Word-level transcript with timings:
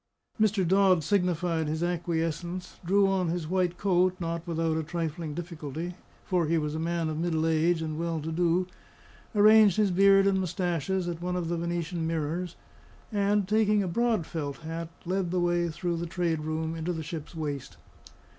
Mr. 0.39 0.67
Dodd 0.67 1.03
signified 1.03 1.67
his 1.67 1.83
acquiescence; 1.83 2.79
drew 2.83 3.07
on 3.07 3.27
his 3.27 3.47
white 3.47 3.77
coat, 3.77 4.15
not 4.19 4.47
without 4.47 4.75
a 4.75 4.81
trifling 4.81 5.35
difficulty, 5.35 5.93
for 6.25 6.47
he 6.47 6.57
was 6.57 6.73
a 6.73 6.79
man 6.79 7.07
of 7.07 7.19
middle 7.19 7.45
age, 7.45 7.83
and 7.83 7.99
well 7.99 8.19
to 8.19 8.31
do; 8.31 8.65
arranged 9.35 9.77
his 9.77 9.91
beard 9.91 10.25
and 10.25 10.39
moustaches 10.39 11.07
at 11.07 11.21
one 11.21 11.35
of 11.35 11.49
the 11.49 11.57
Venetian 11.57 12.07
mirrors; 12.07 12.55
and, 13.11 13.47
taking 13.47 13.83
a 13.83 13.87
broad 13.87 14.25
felt 14.25 14.57
hat, 14.61 14.89
led 15.05 15.29
the 15.29 15.39
way 15.39 15.69
through 15.69 15.97
the 15.97 16.07
trade 16.07 16.39
room 16.39 16.73
into 16.75 16.93
the 16.93 17.03
ship's 17.03 17.35
waist. 17.35 17.77